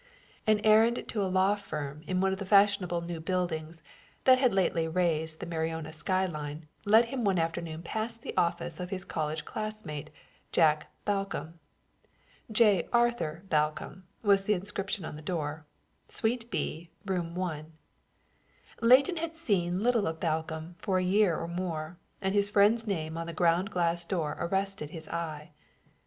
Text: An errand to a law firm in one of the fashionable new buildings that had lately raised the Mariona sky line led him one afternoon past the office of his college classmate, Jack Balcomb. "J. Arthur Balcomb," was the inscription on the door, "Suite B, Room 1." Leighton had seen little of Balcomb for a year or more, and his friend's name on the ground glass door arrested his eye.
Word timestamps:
An 0.47 0.59
errand 0.63 1.03
to 1.09 1.23
a 1.23 1.29
law 1.29 1.53
firm 1.53 2.01
in 2.07 2.21
one 2.21 2.33
of 2.33 2.39
the 2.39 2.43
fashionable 2.45 3.01
new 3.01 3.19
buildings 3.19 3.83
that 4.23 4.39
had 4.39 4.51
lately 4.51 4.87
raised 4.87 5.39
the 5.39 5.45
Mariona 5.45 5.93
sky 5.93 6.25
line 6.25 6.67
led 6.85 7.05
him 7.13 7.23
one 7.23 7.37
afternoon 7.37 7.83
past 7.83 8.23
the 8.23 8.35
office 8.35 8.79
of 8.79 8.89
his 8.89 9.05
college 9.05 9.45
classmate, 9.45 10.09
Jack 10.51 10.89
Balcomb. 11.05 11.59
"J. 12.51 12.89
Arthur 12.91 13.43
Balcomb," 13.47 14.07
was 14.23 14.45
the 14.45 14.55
inscription 14.55 15.05
on 15.05 15.17
the 15.17 15.21
door, 15.21 15.67
"Suite 16.07 16.49
B, 16.49 16.89
Room 17.05 17.35
1." 17.35 17.71
Leighton 18.81 19.17
had 19.17 19.35
seen 19.35 19.83
little 19.83 20.07
of 20.07 20.19
Balcomb 20.19 20.73
for 20.79 20.97
a 20.97 21.03
year 21.03 21.37
or 21.37 21.47
more, 21.47 21.99
and 22.23 22.33
his 22.33 22.49
friend's 22.49 22.87
name 22.87 23.19
on 23.19 23.27
the 23.27 23.33
ground 23.33 23.69
glass 23.69 24.03
door 24.03 24.35
arrested 24.39 24.89
his 24.89 25.07
eye. 25.09 25.51